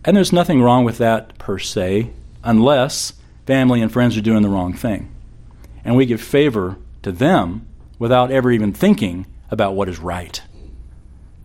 [0.06, 2.12] And there's nothing wrong with that per se,
[2.44, 3.14] unless
[3.46, 5.14] family and friends are doing the wrong thing.
[5.86, 7.68] And we give favor to them
[8.00, 10.42] without ever even thinking about what is right.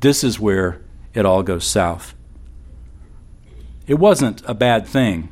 [0.01, 0.81] This is where
[1.15, 2.15] it all goes south.
[3.87, 5.29] It wasn't a bad thing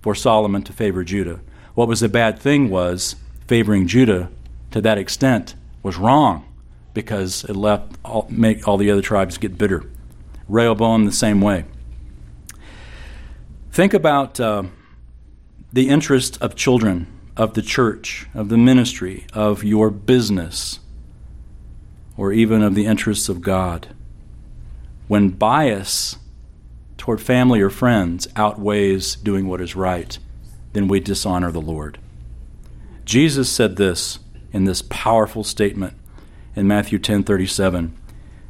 [0.00, 1.40] for Solomon to favor Judah.
[1.74, 4.30] What was a bad thing was favoring Judah
[4.70, 6.44] to that extent was wrong
[6.94, 9.84] because it left all, make all the other tribes get bitter.
[10.48, 11.64] Rehoboam the same way.
[13.72, 14.64] Think about uh,
[15.72, 17.06] the interest of children,
[17.36, 20.80] of the church, of the ministry, of your business,
[22.16, 23.88] or even of the interests of God.
[25.08, 26.16] When bias
[26.96, 30.18] toward family or friends outweighs doing what is right,
[30.72, 31.98] then we dishonor the Lord.
[33.04, 34.18] Jesus said this
[34.52, 35.94] in this powerful statement
[36.56, 37.92] in Matthew 10:37.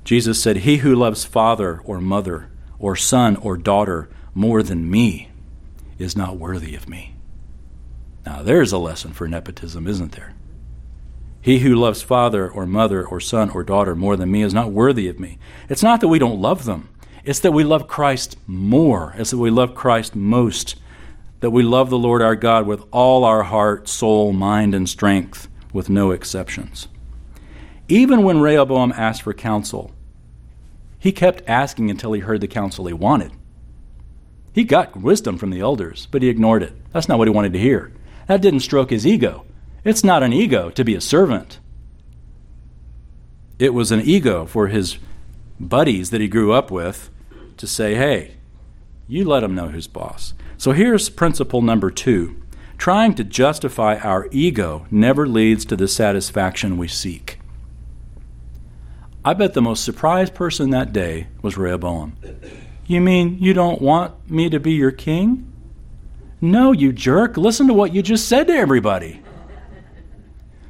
[0.06, 5.30] Jesus said, "He who loves father or mother or son or daughter more than me
[5.98, 7.16] is not worthy of me.
[8.24, 10.34] Now, there's a lesson for nepotism, isn't there?
[11.40, 14.70] He who loves father or mother or son or daughter more than me is not
[14.70, 15.38] worthy of me.
[15.68, 16.88] It's not that we don't love them,
[17.24, 20.76] it's that we love Christ more, it's that we love Christ most,
[21.40, 25.48] that we love the Lord our God with all our heart, soul, mind, and strength,
[25.72, 26.86] with no exceptions.
[27.88, 29.92] Even when Rehoboam asked for counsel,
[31.06, 33.30] he kept asking until he heard the counsel he wanted.
[34.52, 36.72] He got wisdom from the elders, but he ignored it.
[36.92, 37.92] That's not what he wanted to hear.
[38.26, 39.44] That didn't stroke his ego.
[39.84, 41.60] It's not an ego to be a servant.
[43.60, 44.98] It was an ego for his
[45.60, 47.08] buddies that he grew up with
[47.58, 48.34] to say, hey,
[49.06, 50.34] you let him know who's boss.
[50.58, 52.42] So here's principle number two
[52.78, 57.36] trying to justify our ego never leads to the satisfaction we seek.
[59.26, 62.16] I bet the most surprised person that day was Rehoboam.
[62.86, 65.52] You mean you don't want me to be your king?
[66.40, 67.36] No, you jerk.
[67.36, 69.20] Listen to what you just said to everybody.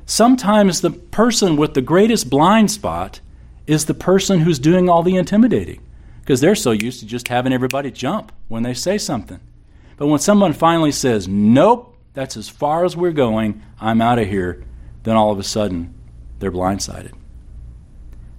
[0.06, 3.20] Sometimes the person with the greatest blind spot
[3.66, 5.82] is the person who's doing all the intimidating
[6.20, 9.40] because they're so used to just having everybody jump when they say something.
[9.98, 14.28] But when someone finally says, Nope, that's as far as we're going, I'm out of
[14.28, 14.64] here,
[15.02, 15.92] then all of a sudden
[16.38, 17.12] they're blindsided.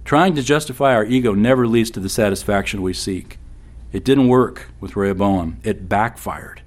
[0.08, 3.38] Trying to justify our ego never leads to the satisfaction we seek.
[3.92, 5.60] It didn't work with Rehoboam.
[5.62, 6.62] It backfired.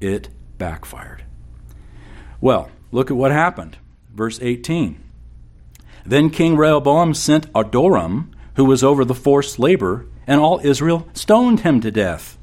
[0.00, 0.28] It
[0.58, 1.22] backfired.
[2.40, 3.76] Well, look at what happened.
[4.12, 5.00] Verse 18.
[6.04, 11.60] Then King Rehoboam sent Adoram, who was over the forced labor, and all Israel stoned
[11.60, 12.38] him to death.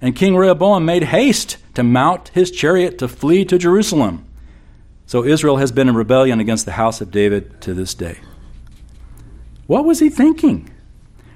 [0.00, 4.24] And King Rehoboam made haste to mount his chariot to flee to Jerusalem.
[5.04, 8.20] So Israel has been in rebellion against the house of David to this day.
[9.70, 10.68] What was he thinking?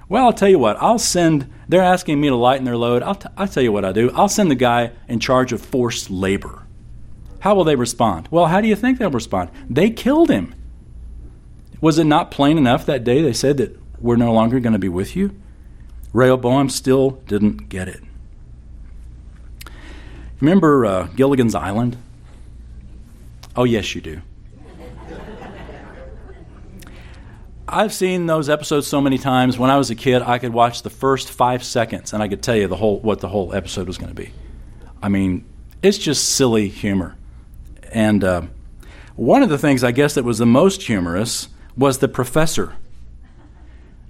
[0.09, 3.01] Well, I'll tell you what, I'll send, they're asking me to lighten their load.
[3.05, 4.11] I'll, t- I'll tell you what I do.
[4.11, 6.65] I'll send the guy in charge of forced labor.
[7.39, 8.27] How will they respond?
[8.33, 9.51] Well, how do you think they'll respond?
[9.71, 10.53] They killed him.
[11.81, 14.81] Was it not plain enough that day they said that we're no longer going to
[14.81, 15.41] be with you?
[16.13, 18.03] Rehoboam still didn't get it.
[20.41, 21.97] Remember uh, Gilligan's Island?
[23.55, 24.23] Oh, yes, you do.
[27.67, 29.59] I've seen those episodes so many times.
[29.59, 32.43] When I was a kid, I could watch the first five seconds and I could
[32.43, 34.33] tell you the whole what the whole episode was going to be.
[35.03, 35.45] I mean,
[35.83, 37.17] it's just silly humor.
[37.91, 38.43] And uh,
[39.17, 42.75] one of the things I guess that was the most humorous was the professor.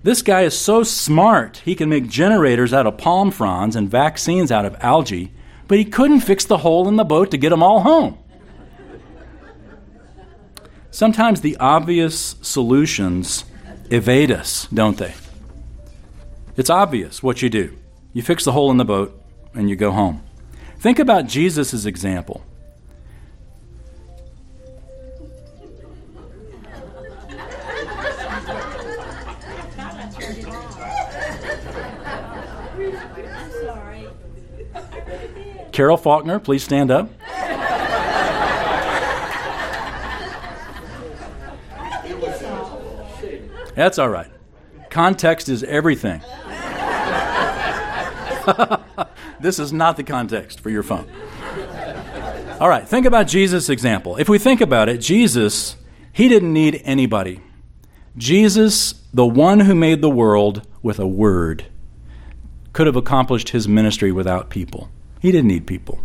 [0.02, 4.52] This guy is so smart, he can make generators out of palm fronds and vaccines
[4.52, 5.32] out of algae,
[5.66, 8.18] but he couldn't fix the hole in the boat to get them all home.
[10.94, 13.44] Sometimes the obvious solutions
[13.90, 15.12] evade us, don't they?
[16.56, 17.76] It's obvious what you do.
[18.12, 19.20] You fix the hole in the boat
[19.54, 20.22] and you go home.
[20.78, 22.44] Think about Jesus' example.
[35.72, 37.10] Carol Faulkner, please stand up.
[43.74, 44.30] That's all right.
[44.90, 46.20] Context is everything.
[49.40, 51.08] this is not the context for your phone.
[52.60, 54.16] All right, think about Jesus' example.
[54.16, 55.76] If we think about it, Jesus,
[56.12, 57.40] he didn't need anybody.
[58.16, 61.66] Jesus, the one who made the world with a word,
[62.72, 64.88] could have accomplished his ministry without people.
[65.20, 66.00] He didn't need people.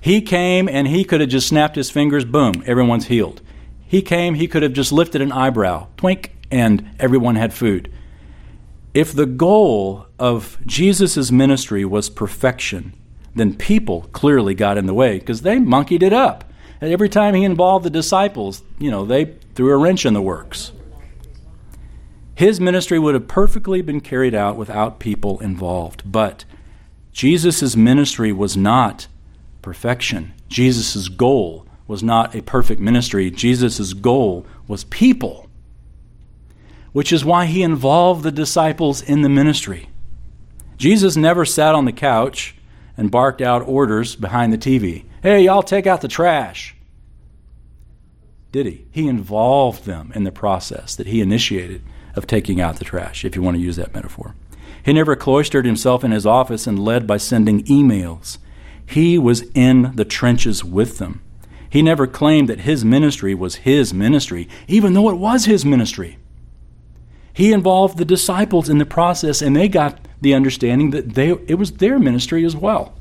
[0.00, 3.42] He came and he could have just snapped his fingers, boom, everyone's healed.
[3.86, 7.92] He came, he could have just lifted an eyebrow, twink, and everyone had food.
[8.94, 12.94] If the goal of Jesus' ministry was perfection,
[13.34, 16.44] then people clearly got in the way because they monkeyed it up.
[16.80, 20.22] And every time he involved the disciples, you know, they threw a wrench in the
[20.22, 20.72] works.
[22.34, 26.10] His ministry would have perfectly been carried out without people involved.
[26.10, 26.44] But
[27.12, 29.08] Jesus' ministry was not
[29.60, 30.34] perfection.
[30.48, 33.30] Jesus' goal was not a perfect ministry.
[33.30, 35.47] Jesus' goal was people,
[36.98, 39.88] which is why he involved the disciples in the ministry.
[40.78, 42.56] Jesus never sat on the couch
[42.96, 45.04] and barked out orders behind the TV.
[45.22, 46.74] Hey, y'all take out the trash.
[48.50, 48.86] Did he?
[48.90, 51.82] He involved them in the process that he initiated
[52.16, 54.34] of taking out the trash, if you want to use that metaphor.
[54.84, 58.38] He never cloistered himself in his office and led by sending emails.
[58.84, 61.22] He was in the trenches with them.
[61.70, 66.18] He never claimed that his ministry was his ministry, even though it was his ministry.
[67.38, 71.54] He involved the disciples in the process, and they got the understanding that they, it
[71.54, 72.94] was their ministry as well.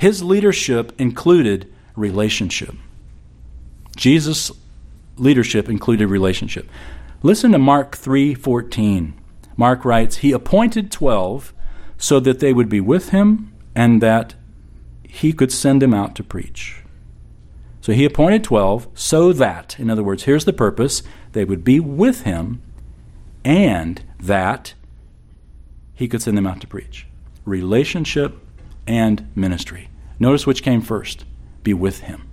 [0.00, 2.74] His leadership included relationship.
[3.94, 4.50] Jesus'
[5.18, 6.66] leadership included relationship.
[7.22, 9.12] Listen to Mark 3:14.
[9.54, 11.52] Mark writes, "He appointed 12
[11.98, 14.34] so that they would be with him and that
[15.02, 16.84] he could send them out to preach."
[17.82, 21.80] So he appointed 12 so that, in other words, here's the purpose, they would be
[21.80, 22.62] with him
[23.44, 24.74] and that
[25.94, 27.06] he could send them out to preach.
[27.44, 28.38] Relationship
[28.86, 29.88] and ministry.
[30.18, 31.24] Notice which came first.
[31.62, 32.28] Be with him.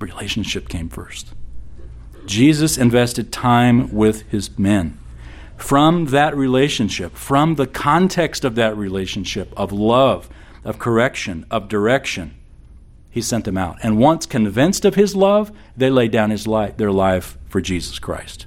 [0.00, 1.34] Relationship came first.
[2.26, 4.98] Jesus invested time with his men.
[5.56, 10.28] From that relationship, from the context of that relationship of love,
[10.64, 12.34] of correction, of direction,
[13.10, 13.76] he sent them out.
[13.82, 18.46] And once convinced of his love, they laid down his their life for Jesus Christ.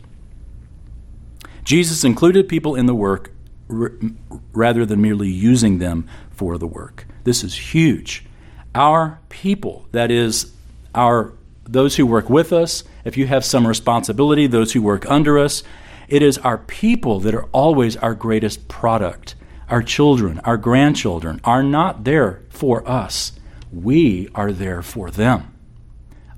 [1.68, 3.30] Jesus included people in the work
[3.68, 7.06] rather than merely using them for the work.
[7.26, 8.26] This is huge.
[8.74, 10.54] Our people, that is,
[10.96, 11.34] our
[11.66, 15.62] those who work with us, if you have some responsibility, those who work under us,
[16.08, 19.36] it is our people that are always our greatest product.
[19.68, 23.34] Our children, our grandchildren are not there for us.
[23.74, 25.54] We are there for them.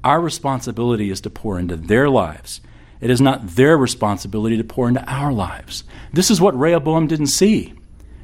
[0.03, 2.61] Our responsibility is to pour into their lives.
[3.01, 5.83] It is not their responsibility to pour into our lives.
[6.11, 7.73] This is what Rehoboam didn't see.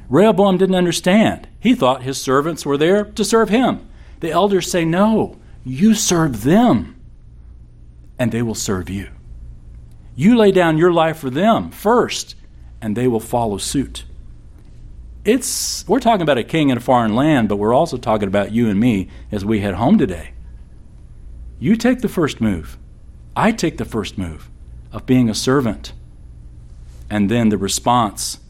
[0.08, 1.48] Rehoboam didn't understand.
[1.58, 3.88] He thought his servants were there to serve him.
[4.20, 7.00] The elders say, No, you serve them,
[8.18, 9.08] and they will serve you.
[10.14, 12.34] You lay down your life for them first,
[12.80, 14.04] and they will follow suit.
[15.24, 18.52] It's, we're talking about a king in a foreign land, but we're also talking about
[18.52, 20.34] you and me as we head home today.
[21.58, 22.78] You take the first move.
[23.34, 24.50] I take the first move
[24.96, 25.92] of being a servant.
[27.10, 28.40] And then the response,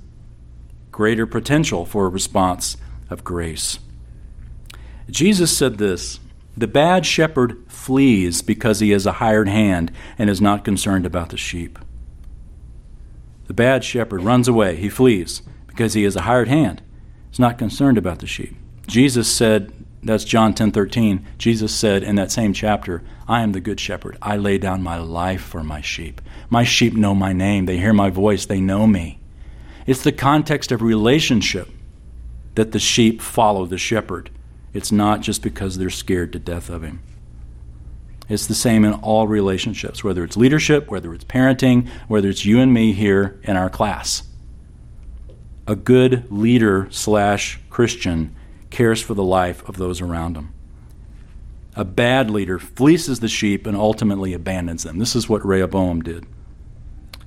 [0.93, 2.77] greater potential for a response
[3.11, 3.81] of grace.
[5.11, 6.21] Jesus said this
[6.57, 11.31] The bad shepherd flees because he is a hired hand and is not concerned about
[11.31, 11.81] the sheep.
[13.49, 16.81] The bad shepherd runs away, he flees because he is a hired hand.
[17.29, 18.57] He's not concerned about the sheep.
[18.87, 19.73] Jesus said,
[20.07, 21.25] that's John 10:13.
[21.39, 24.17] Jesus said in that same chapter, "I am the good shepherd.
[24.23, 26.21] I lay down my life for my sheep.
[26.49, 27.67] My sheep know my name.
[27.67, 28.47] They hear my voice.
[28.47, 29.19] They know me."
[29.87, 31.71] It's the context of relationship
[32.57, 34.31] that the sheep follow the shepherd.
[34.73, 37.01] It's not just because they're scared to death of him.
[38.29, 42.59] It's the same in all relationships, whether it's leadership, whether it's parenting, whether it's you
[42.59, 44.25] and me here in our class.
[45.69, 48.35] A good leader slash Christian
[48.77, 50.53] cares for the life of those around him.
[51.75, 54.99] A bad leader fleeces the sheep and ultimately abandons them.
[54.99, 56.27] This is what Rehoboam did.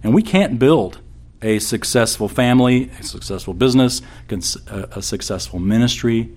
[0.04, 1.00] And we can't build
[1.42, 6.30] a successful family, a successful business, a successful ministry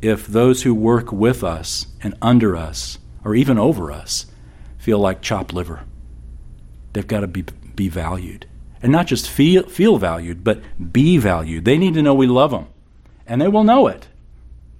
[0.00, 4.26] if those who work with us and under us or even over us
[4.76, 5.80] feel like chopped liver.
[6.92, 7.42] They've got to be,
[7.74, 8.46] be valued.
[8.80, 10.62] And not just feel, feel valued, but
[10.92, 11.64] be valued.
[11.64, 12.68] They need to know we love them.
[13.26, 14.06] And they will know it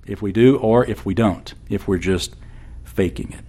[0.09, 2.35] if we do or if we don't, if we're just
[2.85, 3.45] faking it.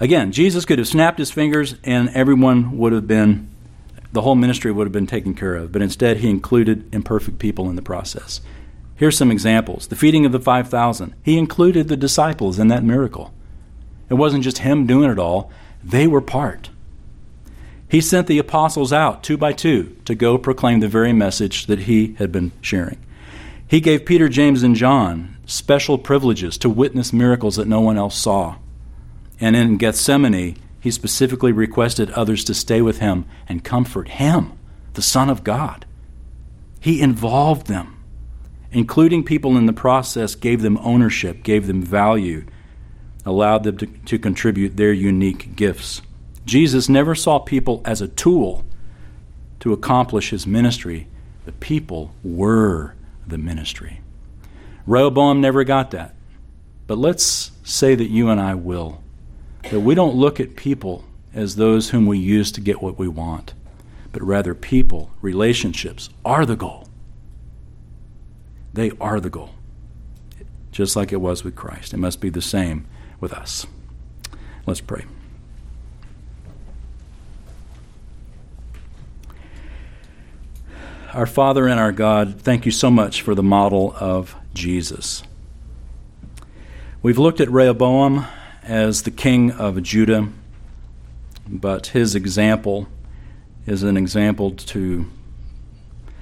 [0.00, 3.48] Again, Jesus could have snapped his fingers and everyone would have been
[4.12, 7.70] the whole ministry would have been taken care of, but instead he included imperfect people
[7.70, 8.42] in the process.
[8.94, 9.86] Here's some examples.
[9.86, 11.14] The feeding of the 5,000.
[11.22, 13.32] He included the disciples in that miracle.
[14.10, 15.50] It wasn't just him doing it all,
[15.82, 16.68] they were part.
[17.88, 21.80] He sent the apostles out two by two to go proclaim the very message that
[21.80, 22.98] he had been sharing.
[23.72, 28.14] He gave Peter, James, and John special privileges to witness miracles that no one else
[28.14, 28.56] saw.
[29.40, 34.52] And in Gethsemane, he specifically requested others to stay with him and comfort him,
[34.92, 35.86] the Son of God.
[36.80, 37.96] He involved them.
[38.72, 42.44] Including people in the process gave them ownership, gave them value,
[43.24, 46.02] allowed them to, to contribute their unique gifts.
[46.44, 48.66] Jesus never saw people as a tool
[49.60, 51.08] to accomplish his ministry.
[51.46, 52.96] The people were
[53.26, 54.00] the ministry.
[54.86, 56.14] Rehoboam never got that.
[56.86, 59.02] But let's say that you and I will.
[59.70, 61.04] That we don't look at people
[61.34, 63.54] as those whom we use to get what we want,
[64.10, 66.88] but rather people, relationships, are the goal.
[68.74, 69.50] They are the goal.
[70.70, 71.94] Just like it was with Christ.
[71.94, 72.86] It must be the same
[73.20, 73.66] with us.
[74.66, 75.04] Let's pray.
[81.14, 85.22] Our Father and our God, thank you so much for the model of Jesus.
[87.02, 88.24] We've looked at Rehoboam
[88.62, 90.28] as the king of Judah,
[91.46, 92.86] but his example
[93.66, 95.10] is an example to,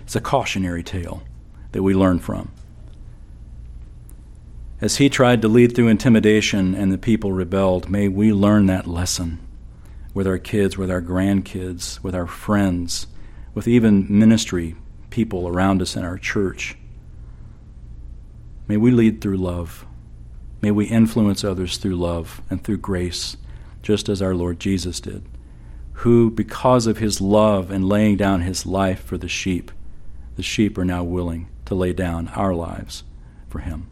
[0.01, 1.23] it's a cautionary tale
[1.71, 2.51] that we learn from.
[4.81, 8.89] As he tried to lead through intimidation and the people rebelled, may we learn that
[8.89, 9.39] lesson
[10.15, 13.07] with our kids, with our grandkids, with our friends,
[13.55, 14.77] with even ministry
[15.11, 16.77] people around us in our church.
[18.69, 19.85] May we lead through love.
[20.63, 23.37] May we influence others through love and through grace,
[23.83, 25.25] just as our Lord Jesus did,
[25.95, 29.73] who, because of his love and laying down his life for the sheep,
[30.37, 33.05] the sheep are now willing to lay down our lives
[33.49, 33.89] for him.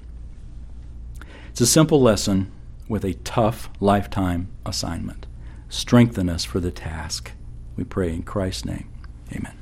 [1.51, 2.53] It's a simple lesson
[2.89, 5.27] with a tough lifetime assignment.
[5.69, 7.33] Strengthen us for the task.
[7.77, 8.89] We pray in Christ's name.
[9.33, 9.53] Amen.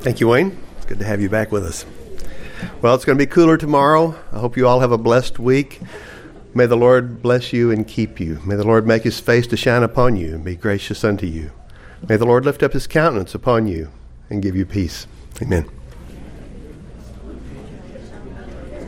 [0.00, 0.58] Thank you, Wayne.
[0.78, 1.84] It's good to have you back with us.
[2.82, 4.14] Well, it's going to be cooler tomorrow.
[4.32, 5.80] I hope you all have a blessed week.
[6.54, 8.40] May the Lord bless you and keep you.
[8.44, 11.50] May the Lord make his face to shine upon you and be gracious unto you.
[12.08, 13.90] May the Lord lift up his countenance upon you
[14.30, 15.06] and give you peace.
[15.42, 15.68] Amen.